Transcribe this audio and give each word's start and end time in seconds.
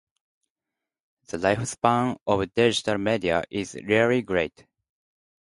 The 1.27 1.37
lifespan 1.37 2.17
of 2.25 2.51
digital 2.55 2.97
media 2.97 3.43
is 3.51 3.77
rarely 3.87 4.23
great. 4.23 4.65